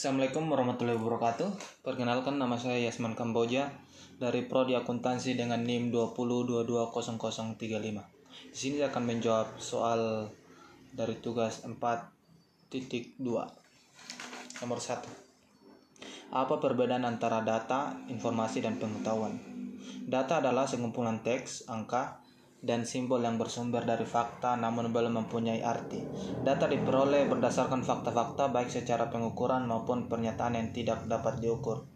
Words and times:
Assalamualaikum 0.00 0.48
warahmatullahi 0.48 0.96
wabarakatuh. 0.96 1.84
Perkenalkan 1.84 2.40
nama 2.40 2.56
saya 2.56 2.80
Yasman 2.88 3.12
Kamboja 3.12 3.68
dari 4.16 4.48
Prodi 4.48 4.72
Akuntansi 4.72 5.36
dengan 5.36 5.60
NIM 5.60 5.92
20220035. 5.92 7.60
Di 8.48 8.56
sini 8.56 8.80
saya 8.80 8.88
akan 8.88 9.04
menjawab 9.04 9.60
soal 9.60 10.32
dari 10.96 11.20
tugas 11.20 11.68
4.2. 11.68 11.76
Nomor 14.64 14.78
1. 14.80 15.04
Apa 16.32 16.54
perbedaan 16.56 17.04
antara 17.04 17.44
data, 17.44 17.92
informasi, 18.08 18.64
dan 18.64 18.80
pengetahuan? 18.80 19.36
Data 20.08 20.40
adalah 20.40 20.64
sekumpulan 20.64 21.20
teks, 21.20 21.68
angka, 21.68 22.24
dan 22.60 22.84
simbol 22.84 23.24
yang 23.24 23.40
bersumber 23.40 23.88
dari 23.88 24.04
fakta 24.04 24.52
namun 24.60 24.92
belum 24.92 25.24
mempunyai 25.24 25.64
arti. 25.64 26.04
Data 26.44 26.68
diperoleh 26.68 27.24
berdasarkan 27.28 27.80
fakta-fakta 27.80 28.52
baik 28.52 28.68
secara 28.68 29.08
pengukuran 29.08 29.64
maupun 29.64 30.12
pernyataan 30.12 30.60
yang 30.60 30.68
tidak 30.76 31.08
dapat 31.08 31.40
diukur. 31.40 31.88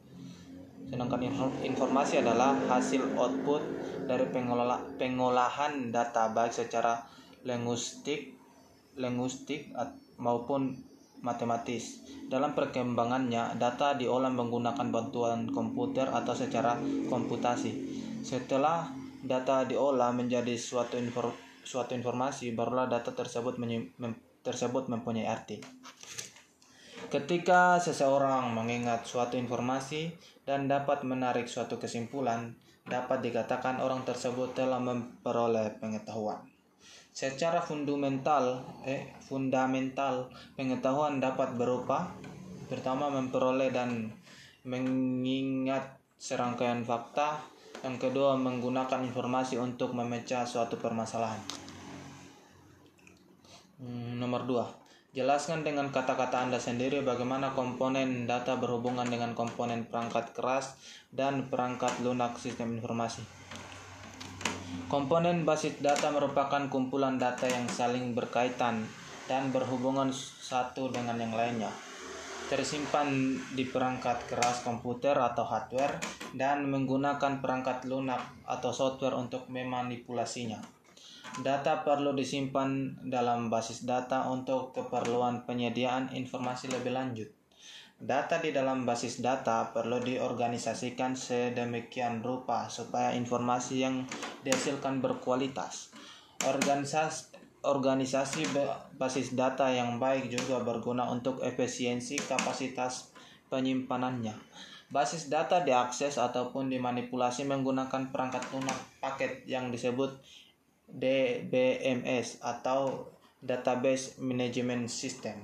Sedangkan 0.88 1.20
informasi 1.64 2.24
adalah 2.24 2.56
hasil 2.68 3.16
output 3.16 3.60
dari 4.08 4.24
pengolah, 4.28 4.80
pengolahan 5.00 5.92
data 5.92 6.32
baik 6.32 6.52
secara 6.52 7.04
linguistik, 7.44 8.36
linguistik 8.96 9.72
maupun 10.16 10.76
matematis. 11.24 12.04
Dalam 12.28 12.52
perkembangannya, 12.52 13.56
data 13.56 13.96
diolah 13.96 14.32
menggunakan 14.32 14.88
bantuan 14.92 15.48
komputer 15.48 16.08
atau 16.08 16.36
secara 16.36 16.76
komputasi. 17.08 17.72
Setelah 18.20 19.03
data 19.24 19.64
diolah 19.64 20.12
menjadi 20.12 20.54
suatu 20.54 21.00
infor, 21.00 21.32
suatu 21.64 21.96
informasi 21.96 22.52
barulah 22.52 22.84
data 22.84 23.16
tersebut 23.16 23.56
mem, 23.56 23.90
tersebut 24.44 24.92
mempunyai 24.92 25.24
arti. 25.24 25.64
Ketika 27.08 27.80
seseorang 27.80 28.52
mengingat 28.52 29.08
suatu 29.08 29.40
informasi 29.40 30.12
dan 30.44 30.68
dapat 30.68 31.04
menarik 31.04 31.48
suatu 31.48 31.80
kesimpulan, 31.80 32.52
dapat 32.84 33.24
dikatakan 33.24 33.80
orang 33.80 34.04
tersebut 34.04 34.52
telah 34.52 34.80
memperoleh 34.80 35.80
pengetahuan. 35.80 36.44
Secara 37.14 37.62
fundamental, 37.62 38.60
eh, 38.84 39.14
fundamental 39.24 40.28
pengetahuan 40.58 41.22
dapat 41.22 41.54
berupa 41.56 42.12
pertama 42.66 43.08
memperoleh 43.08 43.70
dan 43.70 44.10
mengingat 44.66 45.96
serangkaian 46.18 46.82
fakta 46.82 47.53
yang 47.84 48.00
kedua, 48.00 48.32
menggunakan 48.40 49.04
informasi 49.04 49.60
untuk 49.60 49.92
memecah 49.92 50.48
suatu 50.48 50.80
permasalahan. 50.80 51.36
Hmm, 53.76 54.16
nomor 54.16 54.48
dua, 54.48 54.64
jelaskan 55.12 55.60
dengan 55.60 55.92
kata-kata 55.92 56.48
Anda 56.48 56.56
sendiri 56.56 57.04
bagaimana 57.04 57.52
komponen 57.52 58.24
data 58.24 58.56
berhubungan 58.56 59.04
dengan 59.04 59.36
komponen 59.36 59.84
perangkat 59.84 60.32
keras 60.32 60.80
dan 61.12 61.52
perangkat 61.52 61.92
lunak 62.00 62.40
sistem 62.40 62.80
informasi. 62.80 63.20
Komponen 64.88 65.44
basis 65.44 65.76
data 65.84 66.08
merupakan 66.08 66.64
kumpulan 66.72 67.20
data 67.20 67.44
yang 67.44 67.68
saling 67.68 68.16
berkaitan 68.16 68.88
dan 69.28 69.52
berhubungan 69.52 70.08
satu 70.16 70.88
dengan 70.88 71.20
yang 71.20 71.36
lainnya 71.36 71.72
tersimpan 72.44 73.40
di 73.56 73.64
perangkat 73.64 74.28
keras 74.28 74.60
komputer 74.60 75.16
atau 75.16 75.48
hardware 75.48 75.96
dan 76.34 76.66
menggunakan 76.66 77.38
perangkat 77.38 77.86
lunak 77.86 78.20
atau 78.44 78.74
software 78.74 79.14
untuk 79.14 79.46
memanipulasinya. 79.46 80.58
Data 81.34 81.82
perlu 81.82 82.14
disimpan 82.14 82.94
dalam 83.10 83.50
basis 83.50 83.82
data 83.82 84.30
untuk 84.30 84.70
keperluan 84.70 85.42
penyediaan 85.46 86.14
informasi 86.14 86.70
lebih 86.70 86.94
lanjut. 86.94 87.26
Data 87.94 88.42
di 88.42 88.50
dalam 88.50 88.86
basis 88.86 89.22
data 89.22 89.70
perlu 89.70 90.02
diorganisasikan 90.02 91.14
sedemikian 91.14 92.22
rupa 92.22 92.66
supaya 92.70 93.14
informasi 93.14 93.82
yang 93.82 94.06
dihasilkan 94.42 94.98
berkualitas. 95.02 95.94
Organisasi 96.44 97.34
organisasi 97.64 98.44
basis 99.00 99.32
data 99.32 99.72
yang 99.72 99.96
baik 99.96 100.28
juga 100.28 100.60
berguna 100.60 101.08
untuk 101.08 101.40
efisiensi 101.40 102.20
kapasitas 102.20 103.10
penyimpanannya. 103.48 104.36
Basis 104.94 105.26
data 105.26 105.66
diakses 105.66 106.22
ataupun 106.22 106.70
dimanipulasi 106.70 107.42
menggunakan 107.50 108.14
perangkat 108.14 108.46
lunak 108.54 108.78
paket 109.02 109.42
yang 109.42 109.74
disebut 109.74 110.14
DBMS 110.86 112.38
atau 112.38 113.10
Database 113.42 114.22
Management 114.22 114.86
System. 114.86 115.34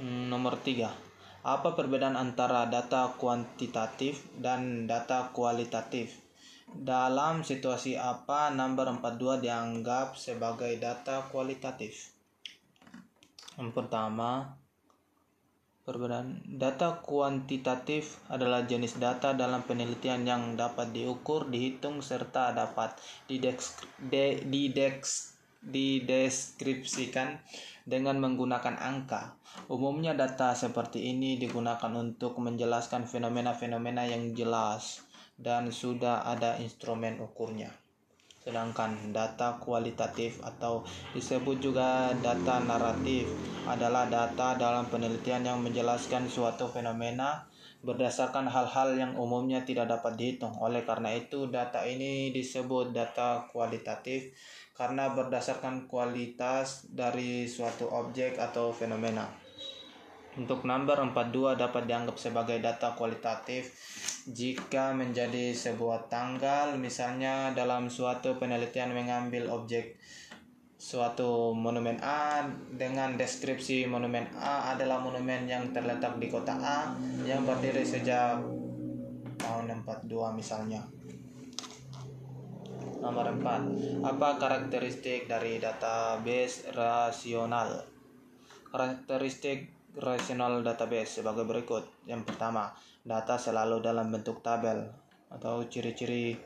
Hmm, 0.00 0.32
nomor 0.32 0.56
3. 0.56 0.88
Apa 1.44 1.76
perbedaan 1.76 2.16
antara 2.16 2.64
data 2.72 3.12
kuantitatif 3.20 4.24
dan 4.40 4.88
data 4.88 5.36
kualitatif? 5.36 6.16
Dalam 6.64 7.44
situasi 7.44 8.00
apa 8.00 8.48
number 8.48 8.88
42 8.88 9.44
dianggap 9.44 10.16
sebagai 10.16 10.72
data 10.80 11.28
kualitatif? 11.28 12.16
Yang 13.60 13.70
pertama, 13.76 14.56
perbedaan 15.84 16.40
data 16.48 17.04
kuantitatif 17.04 18.24
adalah 18.32 18.64
jenis 18.64 18.96
data 18.96 19.36
dalam 19.36 19.60
penelitian 19.68 20.24
yang 20.24 20.42
dapat 20.56 20.96
diukur, 20.96 21.52
dihitung, 21.52 22.00
serta 22.00 22.56
dapat 22.56 22.96
dideskripsikan 25.64 27.44
dengan 27.84 28.16
menggunakan 28.16 28.80
angka. 28.80 29.36
Umumnya 29.68 30.16
data 30.16 30.56
seperti 30.56 31.12
ini 31.12 31.36
digunakan 31.36 31.92
untuk 31.92 32.40
menjelaskan 32.40 33.04
fenomena-fenomena 33.04 34.08
yang 34.08 34.32
jelas 34.32 35.04
dan 35.36 35.68
sudah 35.68 36.24
ada 36.24 36.56
instrumen 36.56 37.20
ukurnya. 37.20 37.83
Sedangkan 38.44 38.92
data 39.08 39.56
kualitatif 39.56 40.44
atau 40.44 40.84
disebut 41.16 41.64
juga 41.64 42.12
data 42.20 42.60
naratif 42.60 43.24
adalah 43.64 44.04
data 44.12 44.52
dalam 44.60 44.84
penelitian 44.92 45.48
yang 45.48 45.58
menjelaskan 45.64 46.28
suatu 46.28 46.68
fenomena 46.68 47.48
berdasarkan 47.84 48.48
hal-hal 48.48 48.96
yang 48.96 49.12
umumnya 49.16 49.60
tidak 49.64 49.88
dapat 49.92 50.16
dihitung. 50.16 50.56
Oleh 50.56 50.84
karena 50.88 51.12
itu, 51.12 51.52
data 51.52 51.84
ini 51.84 52.32
disebut 52.32 52.96
data 52.96 53.44
kualitatif 53.52 54.32
karena 54.72 55.12
berdasarkan 55.12 55.84
kualitas 55.86 56.88
dari 56.88 57.44
suatu 57.44 57.86
objek 57.92 58.40
atau 58.40 58.72
fenomena. 58.72 59.43
Untuk 60.34 60.66
number 60.66 60.98
42 60.98 61.54
dapat 61.54 61.86
dianggap 61.86 62.18
sebagai 62.18 62.58
data 62.58 62.98
kualitatif 62.98 63.70
jika 64.26 64.90
menjadi 64.90 65.54
sebuah 65.54 66.10
tanggal 66.10 66.74
misalnya 66.74 67.54
dalam 67.54 67.86
suatu 67.86 68.34
penelitian 68.40 68.90
mengambil 68.90 69.52
objek 69.52 69.94
suatu 70.74 71.54
monumen 71.54 71.96
A 72.02 72.42
dengan 72.74 73.14
deskripsi 73.14 73.86
monumen 73.86 74.26
A 74.34 74.74
adalah 74.74 74.98
monumen 74.98 75.46
yang 75.46 75.70
terletak 75.70 76.18
di 76.18 76.26
kota 76.26 76.58
A 76.58 76.92
yang 77.22 77.46
berdiri 77.46 77.86
sejak 77.86 78.42
tahun 79.38 79.86
42 79.86 80.34
misalnya. 80.34 80.82
Nomor 83.04 83.36
4. 83.36 84.00
Apa 84.02 84.40
karakteristik 84.40 85.28
dari 85.28 85.60
database 85.60 86.72
rasional? 86.72 87.84
Karakteristik 88.72 89.68
rational 89.98 90.62
database 90.66 91.20
sebagai 91.20 91.46
berikut. 91.46 91.86
Yang 92.08 92.34
pertama, 92.34 92.74
data 93.04 93.38
selalu 93.38 93.84
dalam 93.84 94.10
bentuk 94.10 94.42
tabel 94.42 94.90
atau 95.30 95.66
ciri-ciri 95.66 96.38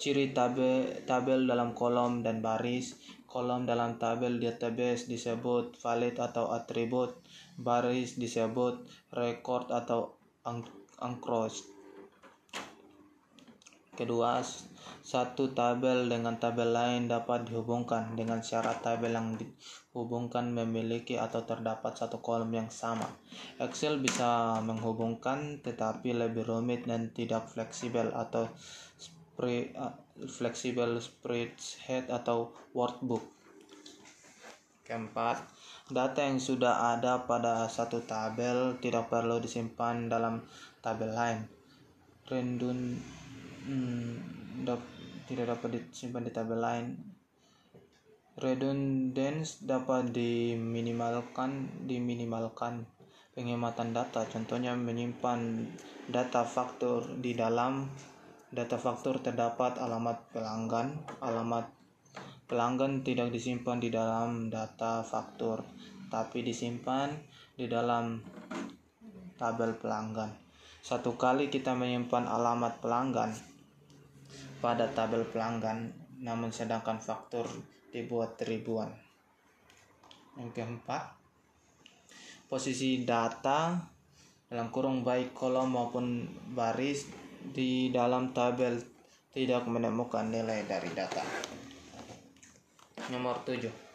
ciri 0.00 0.32
tabel 0.32 1.04
tabel 1.04 1.44
dalam 1.44 1.76
kolom 1.76 2.24
dan 2.24 2.40
baris. 2.40 2.96
Kolom 3.30 3.62
dalam 3.62 3.94
tabel 3.94 4.42
database 4.42 5.06
disebut 5.06 5.78
valid 5.78 6.18
atau 6.18 6.50
atribut, 6.50 7.14
baris 7.54 8.18
disebut 8.18 8.82
record 9.14 9.70
atau 9.70 10.18
uncrossed. 10.98 11.79
Kedua, 14.00 14.40
satu 15.04 15.52
tabel 15.52 16.08
dengan 16.08 16.40
tabel 16.40 16.72
lain 16.72 17.04
dapat 17.04 17.44
dihubungkan 17.44 18.16
dengan 18.16 18.40
syarat 18.40 18.80
tabel 18.80 19.12
yang 19.12 19.36
dihubungkan 19.36 20.56
memiliki 20.56 21.20
atau 21.20 21.44
terdapat 21.44 22.00
satu 22.00 22.24
kolom 22.24 22.48
yang 22.48 22.72
sama. 22.72 23.04
Excel 23.60 24.00
bisa 24.00 24.56
menghubungkan 24.64 25.60
tetapi 25.60 26.16
lebih 26.16 26.48
rumit 26.48 26.88
dan 26.88 27.12
tidak 27.12 27.52
fleksibel 27.52 28.08
atau 28.16 28.48
spray, 28.96 29.68
uh, 29.76 29.92
fleksibel 30.24 30.96
spreadsheet 30.96 32.08
atau 32.08 32.56
workbook. 32.72 33.28
Keempat, 34.80 35.44
data 35.92 36.24
yang 36.24 36.40
sudah 36.40 36.96
ada 36.96 37.28
pada 37.28 37.68
satu 37.68 38.00
tabel 38.08 38.80
tidak 38.80 39.12
perlu 39.12 39.44
disimpan 39.44 40.08
dalam 40.08 40.40
tabel 40.80 41.12
lain. 41.12 41.44
Rendun 42.24 42.96
hmm, 43.66 44.64
tidak 45.28 45.46
dapat 45.56 45.68
disimpan 45.78 46.26
di 46.26 46.32
tabel 46.32 46.60
lain. 46.60 46.86
Redundancy 48.40 49.66
dapat 49.68 50.10
diminimalkan 50.16 51.84
diminimalkan 51.84 52.88
penghematan 53.36 53.92
data. 53.92 54.24
Contohnya 54.24 54.72
menyimpan 54.74 55.68
data 56.08 56.42
faktur 56.42 57.20
di 57.20 57.36
dalam 57.36 57.86
data 58.50 58.74
faktur 58.74 59.22
terdapat 59.22 59.78
alamat 59.78 60.34
pelanggan 60.34 61.06
alamat 61.22 61.70
pelanggan 62.50 63.06
tidak 63.06 63.30
disimpan 63.30 63.78
di 63.78 63.94
dalam 63.94 64.50
data 64.50 65.06
faktur 65.06 65.62
tapi 66.10 66.42
disimpan 66.42 67.14
di 67.54 67.70
dalam 67.70 68.18
tabel 69.38 69.78
pelanggan 69.78 70.49
satu 70.80 71.16
kali 71.20 71.52
kita 71.52 71.76
menyimpan 71.76 72.24
alamat 72.24 72.80
pelanggan 72.80 73.36
pada 74.64 74.88
tabel 74.92 75.28
pelanggan 75.28 75.92
namun 76.20 76.52
sedangkan 76.52 77.00
faktur 77.00 77.48
dibuat 77.92 78.36
ribuan. 78.44 78.92
Yang 80.36 80.62
keempat, 80.62 81.16
posisi 82.48 83.02
data 83.04 83.76
dalam 84.48 84.68
kurung 84.68 85.00
baik 85.04 85.32
kolom 85.32 85.74
maupun 85.74 86.28
baris 86.52 87.08
di 87.40 87.88
dalam 87.88 88.36
tabel 88.36 88.78
tidak 89.30 89.64
menemukan 89.68 90.28
nilai 90.28 90.66
dari 90.68 90.90
data. 90.92 91.22
Nomor 93.10 93.42
7. 93.42 93.89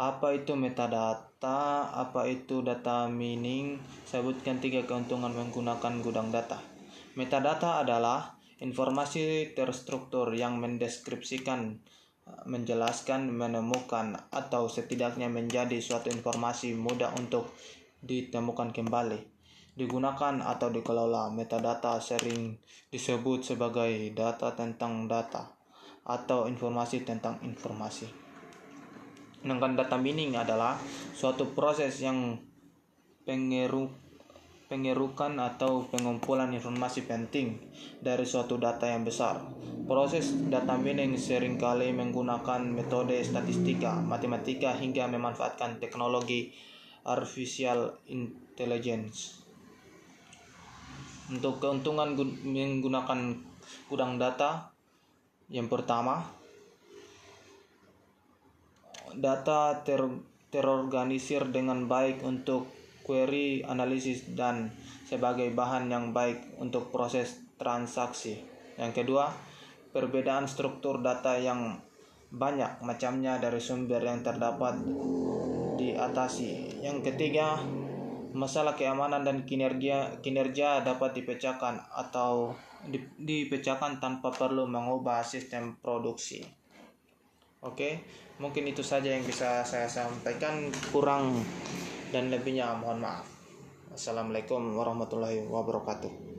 Apa 0.00 0.32
itu 0.32 0.56
metadata? 0.56 1.92
Apa 1.92 2.24
itu 2.24 2.64
data 2.64 3.04
mining? 3.04 3.76
Sebutkan 4.08 4.56
tiga 4.56 4.80
keuntungan 4.88 5.28
menggunakan 5.28 6.00
gudang 6.00 6.32
data. 6.32 6.56
Metadata 7.20 7.84
adalah 7.84 8.40
informasi 8.64 9.52
terstruktur 9.52 10.32
yang 10.32 10.56
mendeskripsikan 10.56 11.84
menjelaskan, 12.48 13.28
menemukan, 13.28 14.16
atau 14.32 14.72
setidaknya 14.72 15.28
menjadi 15.28 15.76
suatu 15.84 16.08
informasi 16.08 16.72
mudah 16.78 17.12
untuk 17.20 17.52
ditemukan 18.00 18.72
kembali. 18.72 19.20
Digunakan 19.76 20.40
atau 20.40 20.72
dikelola 20.72 21.28
metadata 21.28 22.00
sering 22.00 22.56
disebut 22.88 23.52
sebagai 23.52 24.16
data 24.16 24.56
tentang 24.56 25.04
data 25.10 25.52
atau 26.08 26.48
informasi 26.48 27.04
tentang 27.04 27.36
informasi. 27.44 28.29
Sedangkan 29.40 29.76
data 29.76 29.96
mining 29.96 30.36
adalah 30.36 30.76
suatu 31.16 31.56
proses 31.56 31.96
yang 32.04 32.36
pengeruk 33.24 33.92
pengerukan 34.70 35.34
atau 35.42 35.82
pengumpulan 35.90 36.54
informasi 36.54 37.02
penting 37.02 37.58
dari 37.98 38.22
suatu 38.22 38.54
data 38.54 38.86
yang 38.86 39.02
besar. 39.02 39.42
Proses 39.90 40.30
data 40.46 40.78
mining 40.78 41.18
sering 41.18 41.58
kali 41.58 41.90
menggunakan 41.90 42.70
metode 42.70 43.18
statistika, 43.18 43.98
matematika 43.98 44.70
hingga 44.78 45.10
memanfaatkan 45.10 45.82
teknologi 45.82 46.54
artificial 47.02 47.98
intelligence. 48.06 49.42
Untuk 51.34 51.58
keuntungan 51.58 52.14
menggunakan 52.14 53.42
gudang 53.90 54.22
data, 54.22 54.70
yang 55.50 55.66
pertama, 55.66 56.22
data 59.16 59.82
ter 59.82 60.02
terorganisir 60.50 61.46
dengan 61.54 61.86
baik 61.86 62.26
untuk 62.26 62.66
query 63.06 63.62
analisis 63.64 64.34
dan 64.34 64.70
sebagai 65.06 65.50
bahan 65.54 65.90
yang 65.90 66.10
baik 66.10 66.58
untuk 66.58 66.90
proses 66.90 67.38
transaksi. 67.58 68.42
Yang 68.78 69.02
kedua, 69.02 69.30
perbedaan 69.90 70.46
struktur 70.46 71.02
data 71.02 71.38
yang 71.38 71.78
banyak 72.30 72.78
macamnya 72.86 73.42
dari 73.42 73.58
sumber 73.58 74.02
yang 74.02 74.22
terdapat 74.22 74.78
diatasi. 75.78 76.82
Yang 76.82 77.10
ketiga, 77.10 77.58
masalah 78.30 78.78
keamanan 78.78 79.26
dan 79.26 79.42
kinerja 79.42 80.22
kinerja 80.22 80.86
dapat 80.86 81.18
dipecahkan 81.18 81.90
atau 81.90 82.54
dipecahkan 83.18 83.98
tanpa 83.98 84.30
perlu 84.30 84.64
mengubah 84.70 85.26
sistem 85.26 85.76
produksi. 85.82 86.59
Oke, 87.60 88.00
mungkin 88.40 88.72
itu 88.72 88.80
saja 88.80 89.12
yang 89.12 89.20
bisa 89.20 89.60
saya 89.68 89.84
sampaikan. 89.84 90.72
Kurang 90.88 91.44
dan 92.08 92.32
lebihnya 92.32 92.72
mohon 92.72 93.04
maaf. 93.04 93.28
Assalamualaikum 93.92 94.80
warahmatullahi 94.80 95.44
wabarakatuh. 95.44 96.29